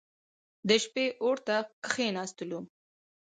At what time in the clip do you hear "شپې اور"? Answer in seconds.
0.83-1.37